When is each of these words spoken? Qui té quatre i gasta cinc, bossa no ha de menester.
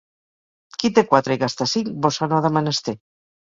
Qui 0.83 0.91
té 0.95 1.03
quatre 1.11 1.37
i 1.37 1.43
gasta 1.45 1.69
cinc, 1.77 1.95
bossa 2.09 2.33
no 2.33 2.41
ha 2.41 2.43
de 2.51 2.55
menester. 2.61 3.01